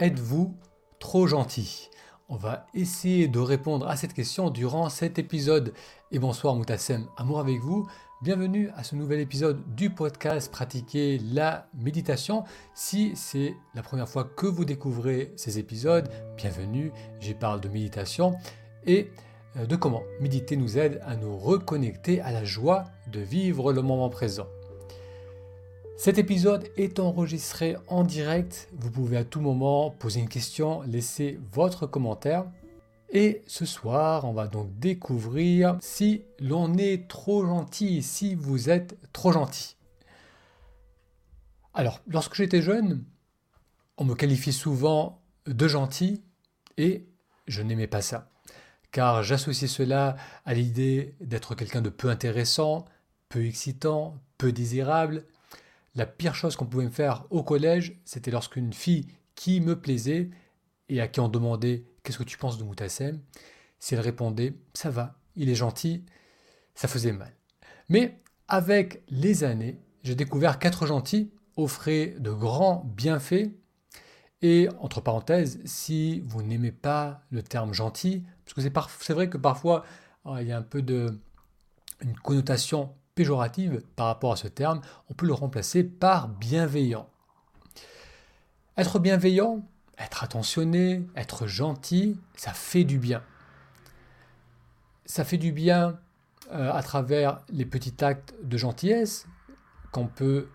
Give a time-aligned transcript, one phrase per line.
[0.00, 0.54] Êtes-vous
[1.00, 1.90] trop gentil?
[2.28, 5.72] On va essayer de répondre à cette question durant cet épisode.
[6.12, 7.88] Et bonsoir Moutassem, amour avec vous.
[8.22, 12.44] Bienvenue à ce nouvel épisode du podcast Pratiquer la méditation.
[12.74, 16.92] Si c'est la première fois que vous découvrez ces épisodes, bienvenue.
[17.18, 18.36] J'y parle de méditation
[18.86, 19.10] et
[19.56, 23.82] euh, de comment méditer nous aide à nous reconnecter à la joie de vivre le
[23.82, 24.46] moment présent.
[25.98, 28.68] Cet épisode est enregistré en direct.
[28.72, 32.44] Vous pouvez à tout moment poser une question, laisser votre commentaire.
[33.10, 38.96] Et ce soir, on va donc découvrir si l'on est trop gentil, si vous êtes
[39.12, 39.74] trop gentil.
[41.74, 43.04] Alors, lorsque j'étais jeune,
[43.96, 46.22] on me qualifiait souvent de gentil
[46.76, 47.08] et
[47.48, 48.30] je n'aimais pas ça.
[48.92, 52.84] Car j'associais cela à l'idée d'être quelqu'un de peu intéressant,
[53.28, 55.24] peu excitant, peu désirable,
[55.98, 60.30] la pire chose qu'on pouvait me faire au collège, c'était lorsqu'une fille qui me plaisait
[60.88, 63.20] et à qui on demandait Qu'est-ce que tu penses de Moutassem
[63.80, 66.04] Si elle répondait Ça va, il est gentil,
[66.74, 67.34] ça faisait mal.
[67.88, 73.50] Mais avec les années, j'ai découvert qu'être gentil offrait de grands bienfaits.
[74.40, 78.60] Et entre parenthèses, si vous n'aimez pas le terme gentil, parce que
[79.00, 79.84] c'est, vrai que parfois
[80.24, 81.18] oh, il y a un peu de
[82.00, 82.94] une connotation
[83.96, 84.80] par rapport à ce terme,
[85.10, 87.08] on peut le remplacer par bienveillant.
[88.76, 89.62] Être bienveillant,
[89.98, 93.22] être attentionné, être gentil, ça fait du bien.
[95.04, 95.98] Ça fait du bien
[96.52, 99.26] euh, à travers les petits actes de gentillesse
[99.90, 100.48] qu'on peut,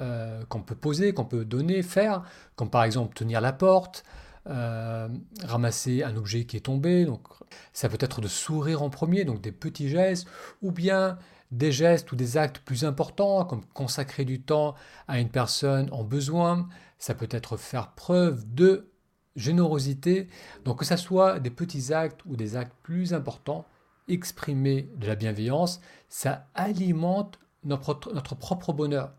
[0.00, 2.22] euh, qu'on peut poser, qu'on peut donner, faire,
[2.56, 4.04] comme par exemple tenir la porte,
[4.46, 5.08] euh,
[5.44, 7.04] ramasser un objet qui est tombé.
[7.04, 7.28] Donc,
[7.72, 10.26] ça peut être de sourire en premier, donc des petits gestes,
[10.62, 11.18] ou bien
[11.50, 14.74] des gestes ou des actes plus importants, comme consacrer du temps
[15.08, 16.68] à une personne en besoin,
[16.98, 18.90] ça peut être faire preuve de
[19.36, 20.28] générosité,
[20.64, 23.64] donc que ce soit des petits actes ou des actes plus importants,
[24.08, 29.12] exprimer de la bienveillance, ça alimente notre propre bonheur.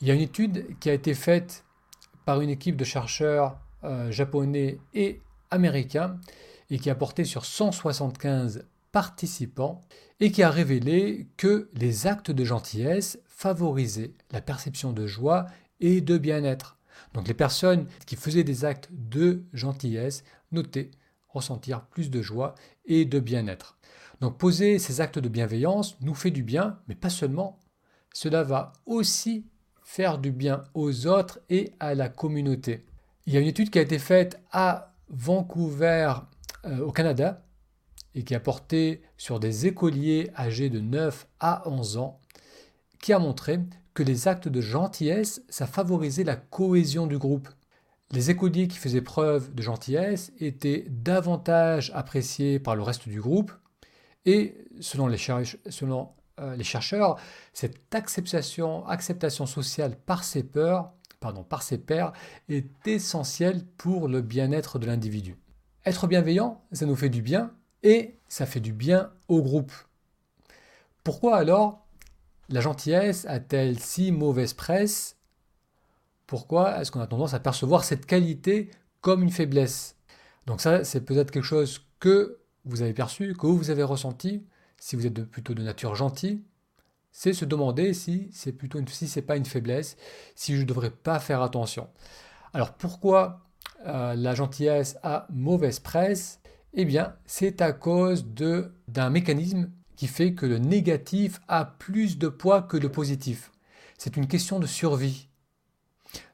[0.00, 1.64] Il y a une étude qui a été faite
[2.24, 5.20] par une équipe de chercheurs euh, japonais et
[5.50, 6.18] américains
[6.70, 9.80] et qui a porté sur 175 participants
[10.20, 15.46] et qui a révélé que les actes de gentillesse favorisaient la perception de joie
[15.80, 16.78] et de bien-être.
[17.14, 20.90] Donc les personnes qui faisaient des actes de gentillesse notaient
[21.28, 22.54] ressentir plus de joie
[22.84, 23.78] et de bien-être.
[24.20, 27.58] Donc poser ces actes de bienveillance nous fait du bien, mais pas seulement.
[28.14, 29.46] Cela va aussi
[29.82, 32.86] faire du bien aux autres et à la communauté.
[33.26, 36.12] Il y a une étude qui a été faite à Vancouver,
[36.64, 37.44] euh, au Canada,
[38.14, 42.20] et qui a porté sur des écoliers âgés de 9 à 11 ans,
[43.00, 43.60] qui a montré
[43.94, 47.48] que les actes de gentillesse, ça favorisait la cohésion du groupe.
[48.10, 53.52] Les écoliers qui faisaient preuve de gentillesse étaient davantage appréciés par le reste du groupe,
[54.24, 55.18] et selon les,
[56.40, 57.18] euh, chercheurs,
[57.52, 60.92] cette acceptation, acceptation sociale par ses, peurs,
[61.48, 62.12] par ses pairs
[62.48, 65.36] est essentielle pour le bien-être de l'individu.
[65.84, 67.52] Être bienveillant, ça nous fait du bien,
[67.82, 69.72] et ça fait du bien au groupe.
[71.04, 71.86] Pourquoi alors
[72.48, 75.16] la gentillesse a-t-elle si mauvaise presse?
[76.26, 79.96] Pourquoi est-ce qu'on a tendance à percevoir cette qualité comme une faiblesse?
[80.46, 84.46] Donc ça, c'est peut-être quelque chose que vous avez perçu, que vous avez ressenti,
[84.78, 86.42] si vous êtes plutôt de nature gentille,
[87.12, 89.96] c'est se demander si c'est plutôt une, si c'est pas une faiblesse,
[90.34, 91.88] si je ne devrais pas faire attention.
[92.54, 93.46] Alors pourquoi
[93.86, 96.40] euh, la gentillesse a mauvaise presse?
[96.74, 102.28] Eh bien, c'est à cause d'un mécanisme qui fait que le négatif a plus de
[102.28, 103.52] poids que le positif.
[103.98, 105.28] C'est une question de survie.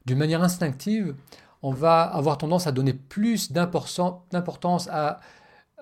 [0.06, 1.16] D'une manière instinctive,
[1.60, 5.18] on va avoir tendance à donner plus d'importance à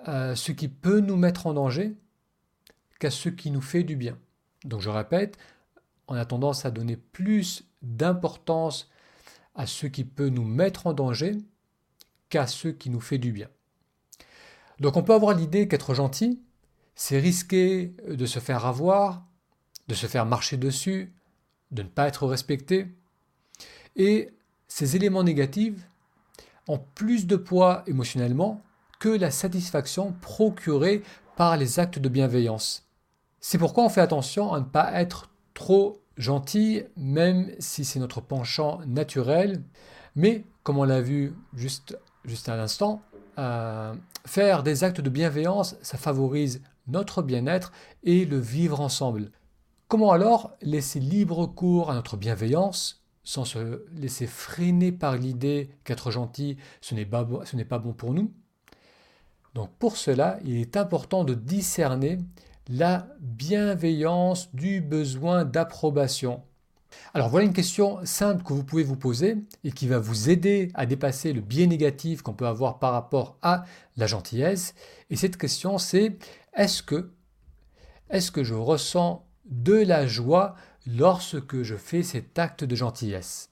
[0.05, 1.95] ce qui peut nous mettre en danger
[2.99, 4.17] qu'à ce qui nous fait du bien.
[4.67, 5.37] Donc je répète,
[6.07, 8.89] on a tendance à donner plus d'importance
[9.55, 11.37] à ce qui peut nous mettre en danger
[12.29, 13.47] qu'à ce qui nous fait du bien.
[14.79, 16.41] Donc on peut avoir l'idée qu'être gentil,
[16.95, 19.25] c'est risquer de se faire avoir,
[19.87, 21.13] de se faire marcher dessus,
[21.71, 22.87] de ne pas être respecté.
[23.95, 24.29] Et
[24.67, 25.87] ces éléments négatifs
[26.67, 28.61] ont plus de poids émotionnellement
[28.99, 31.03] que la satisfaction procurée
[31.35, 32.86] par les actes de bienveillance.
[33.39, 38.21] C'est pourquoi on fait attention à ne pas être trop gentil, même si c'est notre
[38.21, 39.63] penchant naturel.
[40.15, 41.97] Mais, comme on l'a vu juste,
[42.47, 43.01] à l'instant,
[43.37, 43.93] euh,
[44.25, 47.71] faire des actes de bienveillance, ça favorise notre bien-être
[48.03, 49.31] et le vivre ensemble.
[49.87, 56.11] Comment alors laisser libre cours à notre bienveillance sans se laisser freiner par l'idée qu'être
[56.11, 58.33] gentil, ce n'est pas bon pour nous?
[59.53, 62.19] Donc pour cela, il est important de discerner
[62.69, 66.43] la bienveillance du besoin d'approbation.
[67.13, 70.71] Alors voilà une question simple que vous pouvez vous poser et qui va vous aider
[70.73, 73.63] à dépasser le biais négatif qu'on peut avoir par rapport à
[73.95, 74.73] la gentillesse.
[75.09, 76.17] Et cette question c'est
[76.55, 77.11] est-ce que,
[78.09, 80.55] est que je ressens de la joie
[80.85, 83.49] lorsque je fais cet acte de gentillesse?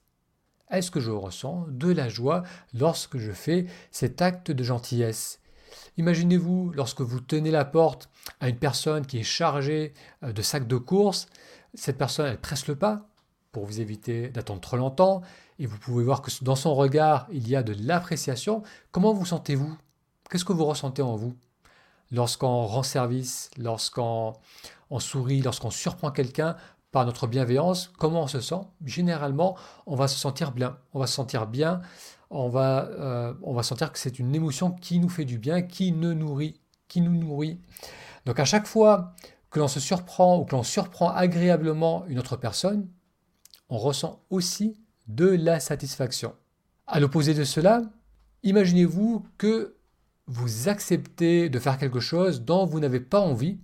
[0.71, 5.39] Est-ce que je ressens de la joie lorsque je fais cet acte de gentillesse?
[5.97, 8.09] Imaginez-vous lorsque vous tenez la porte
[8.39, 9.93] à une personne qui est chargée
[10.23, 11.27] euh, de sacs de course,
[11.73, 13.07] cette personne elle presse le pas
[13.51, 15.21] pour vous éviter d'attendre trop longtemps
[15.59, 18.63] et vous pouvez voir que dans son regard il y a de l'appréciation.
[18.91, 19.77] Comment vous sentez-vous?
[20.29, 21.35] Qu'est-ce que vous ressentez en vous?
[22.11, 24.33] Lorsqu'on rend service, lorsqu'on
[24.99, 26.55] sourit, lorsqu'on surprend quelqu'un
[27.03, 30.77] notre bienveillance, comment on se sent Généralement, on va se sentir bien.
[30.93, 31.81] On va se sentir bien
[32.29, 35.61] on va, euh, on va sentir que c'est une émotion qui nous fait du bien,
[35.61, 37.59] qui nous nourrit, qui nous nourrit.
[38.25, 39.13] Donc à chaque fois
[39.49, 42.87] que l'on se surprend ou que l'on surprend agréablement une autre personne,
[43.69, 44.77] on ressent aussi
[45.07, 46.33] de la satisfaction.
[46.87, 47.81] À l'opposé de cela,
[48.43, 49.75] imaginez-vous que
[50.27, 53.59] vous acceptez de faire quelque chose dont vous n'avez pas envie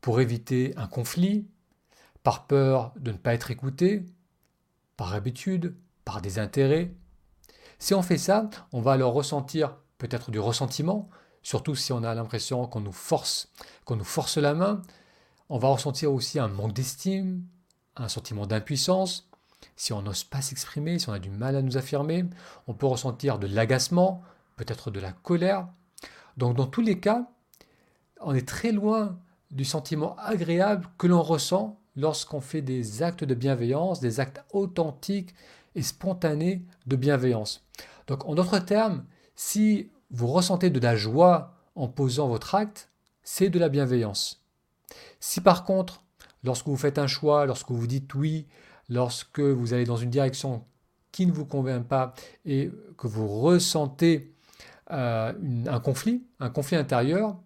[0.00, 1.48] pour éviter un conflit,
[2.24, 4.04] par peur de ne pas être écouté,
[4.96, 6.92] par habitude, par des intérêts,
[7.78, 11.10] si on fait ça, on va alors ressentir peut-être du ressentiment,
[11.42, 13.52] surtout si on a l'impression qu'on nous force,
[13.84, 14.80] qu'on nous force la main.
[15.50, 17.44] On va ressentir aussi un manque d'estime,
[17.96, 19.28] un sentiment d'impuissance.
[19.76, 22.24] Si on n'ose pas s'exprimer, si on a du mal à nous affirmer,
[22.66, 24.22] on peut ressentir de l'agacement,
[24.56, 25.68] peut-être de la colère.
[26.36, 27.28] Donc dans tous les cas,
[28.20, 29.18] on est très loin
[29.50, 35.34] du sentiment agréable que l'on ressent lorsqu'on fait des actes de bienveillance, des actes authentiques
[35.74, 37.64] et spontanée de bienveillance.
[38.06, 39.04] Donc en d'autres termes,
[39.34, 42.90] si vous ressentez de la joie en posant votre acte,
[43.22, 44.44] c'est de la bienveillance.
[45.20, 46.02] Si par contre,
[46.44, 48.46] lorsque vous faites un choix, lorsque vous dites oui,
[48.88, 50.64] lorsque vous allez dans une direction
[51.10, 52.14] qui ne vous convient pas
[52.44, 54.34] et que vous ressentez
[54.90, 55.32] euh,
[55.66, 57.36] un conflit, un conflit intérieur,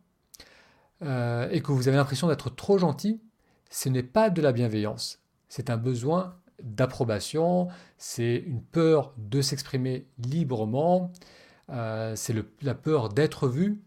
[1.02, 3.20] euh, et que vous avez l'impression d'être trop gentil,
[3.70, 5.20] ce n'est pas de la bienveillance.
[5.48, 11.12] C'est un besoin d'approbation, c'est une peur de s'exprimer librement,
[11.70, 13.80] euh, c'est la peur d'être vu,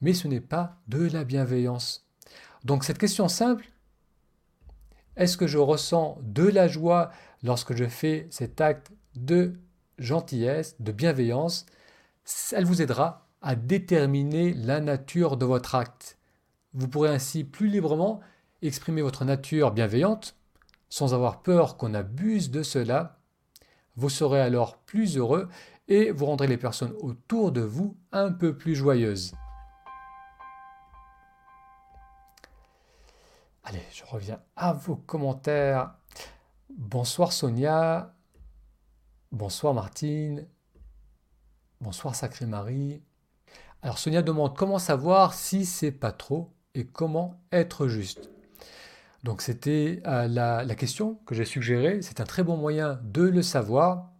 [0.00, 2.06] mais ce n'est pas de la bienveillance.
[2.64, 3.66] Donc cette question simple,
[5.16, 7.10] est-ce que je ressens de la joie
[7.42, 9.54] lorsque je fais cet acte de
[9.98, 11.66] gentillesse, de bienveillance?
[12.52, 16.18] Elle vous aidera à déterminer la nature de votre acte.
[16.74, 18.20] Vous pourrez ainsi plus librement
[18.66, 20.36] exprimer votre nature bienveillante
[20.88, 23.18] sans avoir peur qu'on abuse de cela,
[23.96, 25.48] vous serez alors plus heureux
[25.88, 29.34] et vous rendrez les personnes autour de vous un peu plus joyeuses.
[33.64, 35.94] Allez, je reviens à vos commentaires.
[36.70, 38.14] Bonsoir Sonia.
[39.32, 40.46] Bonsoir Martine.
[41.80, 43.02] Bonsoir Sacré Marie.
[43.82, 48.30] Alors Sonia demande comment savoir si c'est pas trop et comment être juste.
[49.22, 52.00] Donc c'était euh, la, question que j'ai suggérée.
[52.02, 54.10] C'est un très bon moyen de le savoir.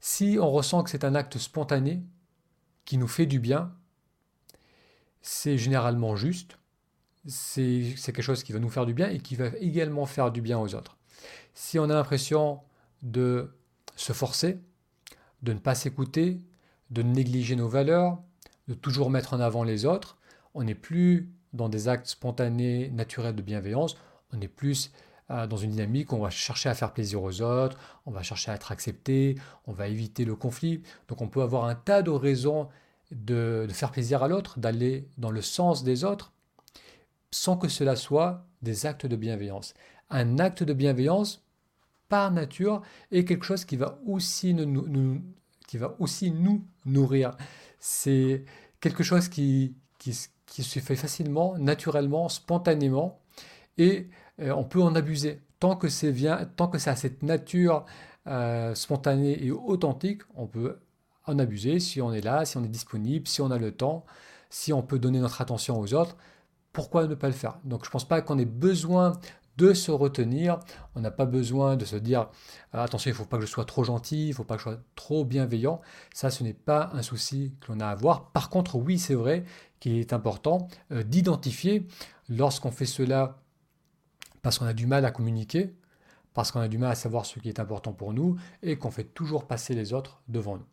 [0.00, 2.02] Si on ressent que c'est un acte spontané
[2.84, 3.72] qui nous fait du bien,
[5.20, 6.58] c'est généralement juste.
[7.26, 10.40] C'est quelque chose qui va nous faire du bien et qui va également faire du
[10.40, 10.96] bien aux autres.
[11.54, 12.60] Si on a l'impression
[13.02, 13.54] de
[13.94, 14.58] se forcer,
[15.42, 16.40] de ne pas s'écouter,
[16.90, 18.18] de négliger nos valeurs,
[18.68, 20.18] de toujours mettre en avant les autres,
[20.54, 23.96] on n'est plus dans des actes spontanés, naturels de bienveillance,
[24.32, 24.92] on est plus
[25.30, 28.22] euh, dans une dynamique où on va chercher à faire plaisir aux autres, on va
[28.22, 29.36] chercher à être accepté,
[29.66, 30.82] on va éviter le conflit.
[31.08, 32.68] Donc on peut avoir un tas de raisons
[33.12, 36.32] de, faire plaisir à l'autre, d'aller dans le sens des autres,
[37.30, 39.74] sans que cela soit des actes de bienveillance.
[40.10, 41.44] Un acte de bienveillance,
[42.08, 44.86] par nature, est quelque chose qui va aussi nous,
[46.84, 47.36] nourrir.
[47.78, 48.44] C'est
[48.80, 53.20] quelque chose qui, qui, se fait facilement, naturellement, spontanément,
[53.78, 54.08] et
[54.38, 55.40] on peut en abuser.
[55.60, 56.12] Tant que c'est
[56.56, 57.84] tant que ça a cette nature
[58.28, 60.78] euh, spontanée et authentique, on peut
[61.26, 64.04] en abuser si on est là, si on est disponible, si on a le temps,
[64.48, 66.16] si on peut donner notre attention aux autres.
[66.72, 67.58] Pourquoi ne pas le faire?
[67.64, 69.12] Donc je ne pense pas qu'on ait besoin
[69.56, 70.60] de se retenir.
[70.94, 72.28] On n'a pas besoin de se dire
[72.74, 74.54] euh, attention, il ne faut pas que je sois trop gentil, il ne faut pas
[74.54, 75.80] que je sois trop bienveillant.
[76.14, 78.30] Ça, ce n'est pas un souci que l'on a à avoir.
[78.30, 79.44] Par contre, oui, c'est vrai
[79.80, 81.86] qu'il est important d'identifier
[82.28, 83.41] lorsqu'on fait cela
[84.42, 85.74] parce qu'on a du mal à communiquer,
[86.34, 88.90] parce qu'on a du mal à savoir ce qui est important pour nous et qu'on
[88.90, 90.66] fait toujours passer les autres devant nous.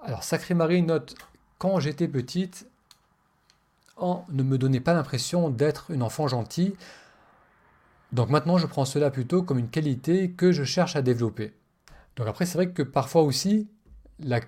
[0.00, 1.14] Alors Sacré Marie note,
[1.58, 2.68] quand j'étais petite,
[3.96, 6.74] on ne me donnait pas l'impression d'être une enfant gentille,
[8.12, 11.52] donc maintenant je prends cela plutôt comme une qualité que je cherche à développer.
[12.16, 13.68] Donc après c'est vrai que parfois aussi,
[14.20, 14.40] la,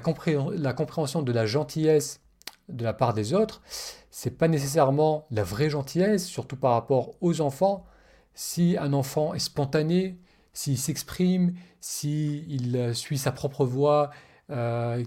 [0.00, 2.20] compréhension de la gentillesse
[2.68, 3.62] de la part des autres,
[4.10, 7.86] c'est pas nécessairement la vraie gentillesse, surtout par rapport aux enfants.
[8.34, 10.18] Si un enfant est spontané,
[10.52, 14.10] s'il s'exprime, s'il euh, suit sa propre voix
[14.50, 15.02] euh,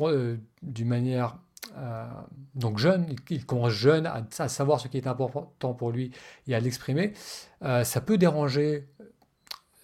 [0.00, 1.38] euh, d'une manière
[2.56, 6.10] donc jeune, il, commence jeune à, savoir ce qui est important pour lui
[6.48, 7.12] et à l'exprimer,
[7.60, 8.88] ça peut déranger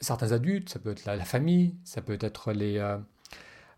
[0.00, 2.80] certains adultes, ça peut être la, famille, ça peut être les,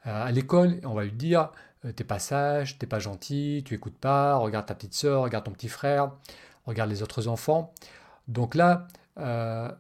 [0.04, 1.50] à l'école, on va lui dire
[1.84, 5.44] euh, t'es pas sage, t'es pas gentil, tu écoutes pas, regarde ta petite soeur, regarde
[5.44, 6.12] ton petit frère,
[6.66, 7.72] regarde les autres enfants.
[8.26, 9.70] Donc là, euh,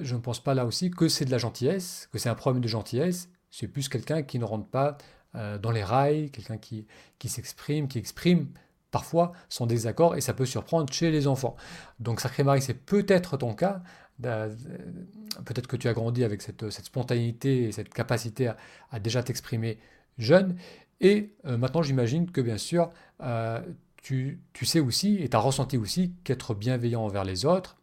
[0.00, 2.62] je ne pense pas là aussi que c'est de la gentillesse, que c'est un problème
[2.62, 3.28] de gentillesse.
[3.50, 4.96] C'est plus quelqu'un qui ne rentre pas
[5.34, 6.86] euh, dans les rails, quelqu'un qui,
[7.18, 8.48] qui s'exprime, qui exprime
[8.90, 11.56] parfois son désaccord et ça peut surprendre chez les enfants.
[12.00, 13.82] Donc Sacré Marie, c'est peut-être ton cas.
[14.20, 18.52] Peut-être que tu as grandi avec cette, spontanéité et cette capacité
[18.90, 19.78] à déjà t'exprimer
[20.18, 20.56] jeune
[21.02, 22.88] et euh, maintenant, j'imagine que bien sûr,
[23.22, 23.60] euh,
[24.02, 27.76] tu, sais aussi, et tu as ressenti aussi qu'être bienveillant envers les autres,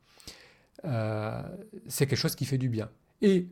[0.86, 1.42] euh,
[1.88, 2.90] c'est quelque chose qui fait du bien.
[3.22, 3.48] Et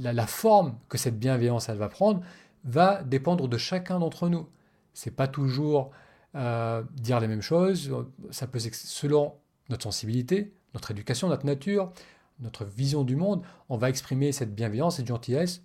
[0.00, 2.22] la, forme que cette bienveillance elle va prendre
[2.64, 4.48] va dépendre de chacun d'entre nous.
[4.94, 5.90] C'est pas toujours
[6.34, 7.92] dire les mêmes choses.
[8.30, 9.34] Ça peut selon
[9.68, 11.92] notre sensibilité, notre éducation, notre nature,
[12.40, 15.62] notre vision du monde, on va exprimer cette bienveillance, cette gentillesse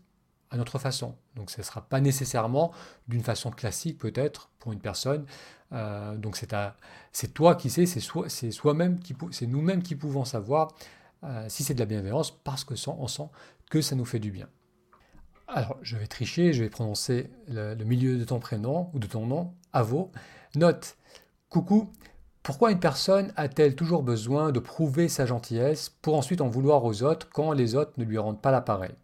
[0.51, 1.15] à notre façon.
[1.35, 2.71] Donc ce ne sera pas nécessairement
[3.07, 5.25] d'une façon classique peut-être pour une personne.
[5.73, 6.37] Euh, donc
[7.11, 8.99] c'est toi qui sais, c'est soi-même,
[9.31, 10.73] c'est nous-mêmes qui pouvons savoir
[11.23, 13.29] euh, si c'est de la bienveillance parce que on sent
[13.69, 14.47] que ça nous fait du bien.
[15.47, 19.25] Alors je vais tricher, je vais prononcer le, milieu de ton prénom ou de ton
[19.25, 20.11] nom, Avo.
[20.55, 20.97] Note,
[21.49, 21.91] coucou,
[22.43, 27.03] pourquoi une personne a-t-elle toujours besoin de prouver sa gentillesse pour ensuite en vouloir aux
[27.03, 28.95] autres quand les autres ne lui rendent pas l'appareil?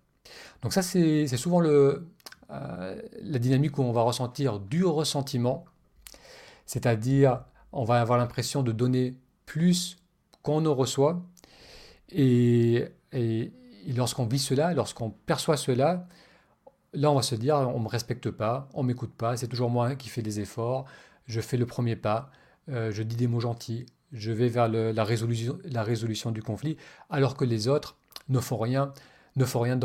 [0.62, 2.08] Donc ça, c'est souvent le,
[2.52, 5.66] euh, la dynamique où on va ressentir du ressentiment,
[6.66, 9.98] c'est-à-dire on va avoir l'impression de donner plus
[10.44, 11.22] qu'on ne reçoit.
[12.12, 12.86] Et,
[13.96, 16.08] lorsqu'on vit cela, lorsqu'on perçoit cela,
[16.94, 19.70] là on va se dire on ne me respecte pas, on m'écoute pas, c'est toujours
[19.70, 20.86] moi qui fais des efforts,
[21.26, 22.30] je fais le premier pas,
[22.70, 26.78] euh, je dis des mots gentils, je vais vers la résolution du conflit,
[27.10, 27.98] alors que les autres
[28.30, 28.94] ne font rien
[29.36, 29.80] ne font rien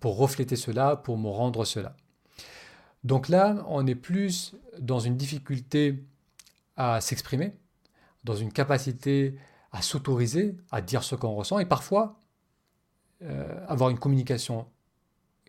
[0.00, 1.96] pour refléter cela, pour me rendre cela.
[3.02, 6.04] Donc là, on est plus dans une difficulté
[6.76, 7.54] à s'exprimer,
[8.24, 9.36] dans une capacité
[9.72, 12.18] à s'autoriser, à dire ce qu'on ressent, et parfois
[13.22, 14.66] euh, avoir une communication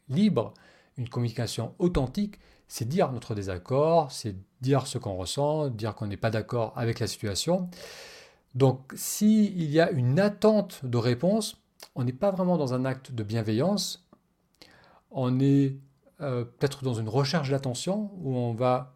[0.10, 0.54] libre,
[0.98, 6.18] une communication authentique, c'est dire notre désaccord, c'est dire ce qu'on ressent, dire qu'on n'est
[6.18, 7.70] pas d'accord avec la situation.
[8.56, 11.62] Donc s'il y a une attente de réponse,
[11.94, 14.08] on n'est pas vraiment dans un acte de bienveillance,
[15.12, 15.78] on est
[16.22, 18.94] euh, peut-être dans une recherche d'attention où on va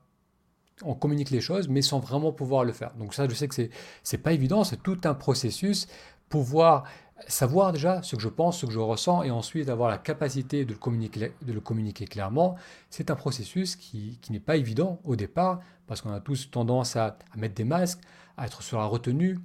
[0.84, 2.94] on communique les choses mais sans vraiment pouvoir le faire.
[2.96, 3.70] Donc ça je sais que c'est
[4.04, 5.88] c'est pas évident, c'est tout un processus
[6.30, 6.86] pouvoir
[7.28, 10.66] savoir déjà ce que je pense, ce que je ressens et ensuite avoir la capacité
[10.66, 12.56] de le communiquer, de le communiquer clairement,
[12.90, 17.18] c'est un processus qui, n'est pas évident au départ parce qu'on a tous tendance à,
[17.36, 18.00] mettre des masques,
[18.38, 19.40] à être sur la retenue.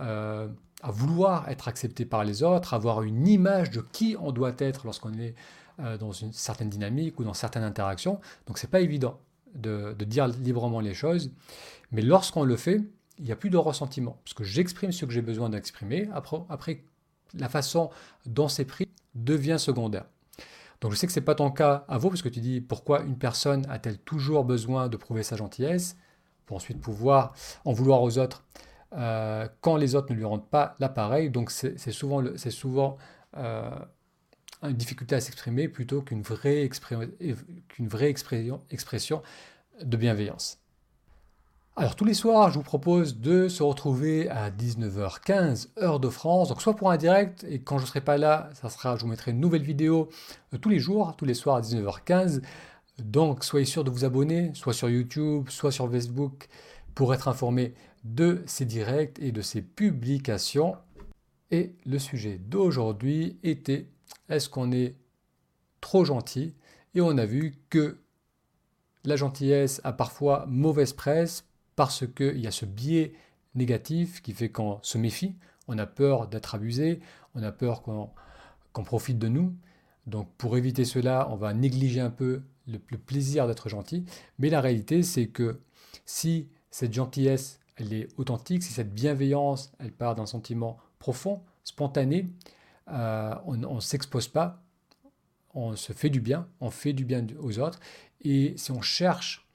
[0.00, 0.48] Euh,
[0.82, 4.84] à vouloir être accepté par les autres, avoir une image de qui on doit être
[4.84, 5.34] lorsqu'on est
[5.80, 8.20] euh, dans une certaine dynamique ou dans certaines interactions.
[8.46, 9.18] Donc c'est pas évident
[9.54, 11.32] de, dire librement les choses,
[11.90, 12.80] mais lorsqu'on le fait,
[13.18, 16.38] il n'y a plus de ressentiment, parce que j'exprime ce que j'ai besoin d'exprimer, après,
[16.48, 16.84] après
[17.34, 17.90] la façon
[18.26, 20.04] dont c'est pris devient secondaire.
[20.80, 22.60] Donc je sais que ce n'est pas ton cas à vous, parce que tu dis
[22.60, 25.96] pourquoi une personne a-t-elle toujours besoin de prouver sa gentillesse,
[26.46, 28.44] pour ensuite pouvoir en vouloir aux autres?
[28.96, 31.30] Euh, quand les autres ne lui rendent pas l'appareil.
[31.30, 32.96] Donc c'est souvent, souvent
[33.36, 33.70] euh,
[34.62, 36.68] une difficulté à s'exprimer plutôt qu'une vraie,
[37.80, 39.22] vraie expression, expression
[39.82, 40.58] de bienveillance.
[41.76, 46.48] Alors tous les soirs, je vous propose de se retrouver à 19h15 heure de France,
[46.48, 49.02] donc soit pour un direct et quand je ne serai pas là, ça sera, je
[49.02, 50.08] vous mettrai une nouvelle vidéo
[50.52, 52.42] euh, tous les jours, tous les soirs à 19h15.
[52.98, 56.48] Donc soyez sûr de vous abonner, soit sur YouTube, soit sur Facebook,
[56.96, 57.74] pour être informé
[58.14, 60.76] de ces directs et de ces publications.
[61.50, 63.88] Et le sujet d'aujourd'hui était
[64.28, 64.96] est-ce qu'on est
[65.80, 66.54] trop gentil?
[66.94, 67.98] Et on a vu que
[69.04, 71.44] la gentillesse a parfois mauvaise presse
[71.76, 73.12] parce qu'il y a ce biais
[73.54, 75.36] négatif qui fait qu'on se méfie,
[75.68, 77.00] on a peur d'être abusé,
[77.34, 78.10] on a peur qu'on
[78.72, 79.54] qu'on profite de nous.
[80.06, 84.04] Donc pour éviter cela, on va négliger un peu le, plaisir d'être gentil.
[84.38, 85.60] Mais la réalité, c'est que
[86.04, 92.28] si cette gentillesse, elle est authentique, si cette bienveillance, elle part d'un sentiment profond, spontané,
[92.90, 94.62] euh, on ne s'expose pas,
[95.54, 97.80] on se fait du bien, on fait du bien aux autres.
[98.22, 99.46] Et si on cherche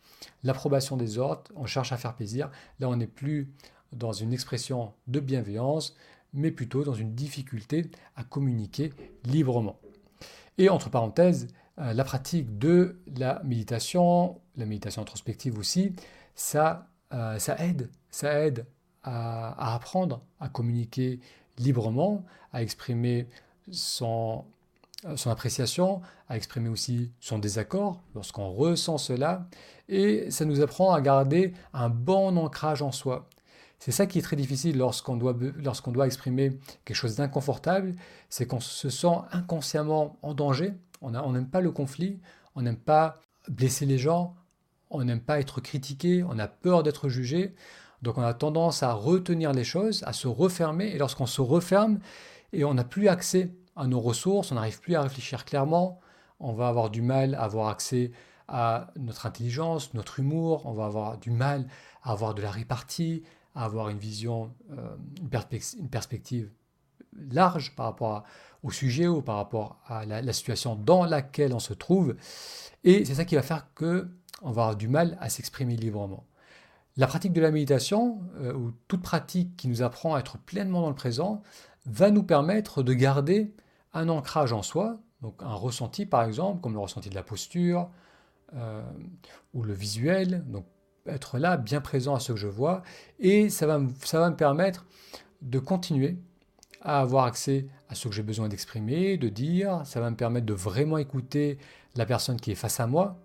[0.44, 2.50] l'approbation des autres, on cherche à faire plaisir,
[2.80, 3.52] là on n'est plus
[3.92, 5.96] dans une expression de bienveillance,
[6.34, 8.92] mais plutôt dans une difficulté à communiquer
[9.26, 9.80] librement.
[10.58, 11.48] Et entre parenthèses,
[11.80, 15.94] euh, la pratique de la méditation, la méditation introspective aussi,
[16.36, 18.66] ça, euh, ça aide, ça aide
[19.04, 21.20] à, apprendre à communiquer
[21.58, 23.28] librement, à exprimer
[23.72, 24.46] son,
[25.06, 29.48] euh, son appréciation, à exprimer aussi son désaccord lorsqu'on ressent cela,
[29.90, 33.28] et ça nous apprend à garder un bon ancrage en soi.
[33.80, 37.96] C'est ça qui est très difficile lorsqu'on doit, lorsqu'on doit exprimer quelque chose d'inconfortable,
[38.30, 42.20] c'est qu'on se sent inconsciemment en danger, on n'aime pas le conflit,
[42.56, 44.36] on n'aime pas blesser les gens,
[44.94, 47.54] on n'aime pas être critiqué, on a peur d'être jugé,
[48.02, 52.00] donc on a tendance à retenir les choses, à se refermer, et lorsqu'on se referme,
[52.52, 56.00] et on n'a plus accès à nos ressources, on n'arrive plus à réfléchir clairement,
[56.40, 58.12] on va avoir du mal à avoir accès
[58.48, 61.68] à notre intelligence, notre humour, on va avoir du mal
[62.04, 63.24] à avoir de la répartie,
[63.56, 66.52] à avoir une vision, euh, une, perspective
[67.32, 68.24] large par rapport
[68.64, 72.16] au sujet ou par rapport à la, situation dans laquelle on se trouve.
[72.84, 74.10] Et c'est ça qui va faire que
[74.44, 76.26] on va avoir du mal à s'exprimer librement.
[76.96, 80.82] La pratique de la méditation, euh, ou toute pratique qui nous apprend à être pleinement
[80.82, 81.42] dans le présent,
[81.86, 83.54] va nous permettre de garder
[83.94, 87.90] un ancrage en soi, donc un ressenti par exemple, comme le ressenti de la posture,
[88.54, 88.84] euh,
[89.54, 90.66] ou le visuel, donc
[91.08, 92.84] être là, bien présent à ce que je vois,
[93.20, 94.86] et ça va, ça va me permettre
[95.42, 96.18] de continuer
[96.82, 100.46] à avoir accès à ce que j'ai besoin d'exprimer, de dire, ça va me permettre
[100.46, 101.58] de vraiment écouter
[101.96, 103.18] la personne qui est face à moi,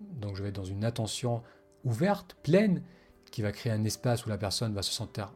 [0.00, 1.42] donc je vais être dans une attention
[1.84, 2.82] ouverte, pleine,
[3.30, 5.32] qui va créer un espace où la personne va se sentir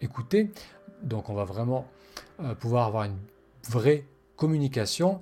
[0.00, 0.50] écoutée,
[1.02, 1.86] donc on va vraiment
[2.40, 3.18] euh, pouvoir avoir une
[3.68, 4.04] vraie
[4.36, 5.20] communication,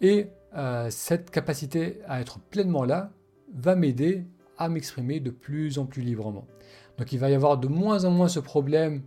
[0.00, 3.10] et euh, cette capacité à être pleinement là
[3.54, 4.26] va m'aider
[4.58, 6.46] à m'exprimer de plus en plus librement.
[6.98, 9.02] Donc il va y avoir de moins en moins ce problème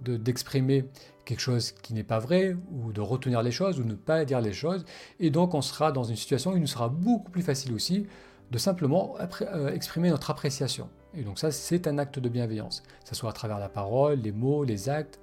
[0.00, 0.84] d'exprimer
[1.24, 4.40] quelque chose qui n'est pas vrai, ou de retenir les choses, ou ne pas dire
[4.40, 4.84] les choses,
[5.18, 8.06] et donc on sera dans une situation où il nous sera beaucoup plus facile aussi
[8.50, 10.88] de simplement euh, exprimer notre appréciation.
[11.14, 14.20] Et donc ça, c'est un acte de bienveillance, que ce soit à travers la parole,
[14.20, 15.20] les mots, les actes,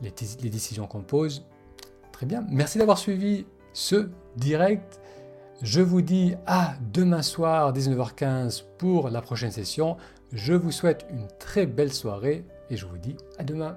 [0.00, 1.44] les, les décisions qu'on pose.
[2.12, 5.00] Très bien, merci d'avoir suivi ce direct.
[5.62, 9.96] Je vous dis à demain soir 19h15 pour la prochaine session.
[10.32, 13.76] Je vous souhaite une très belle soirée et je vous dis à demain.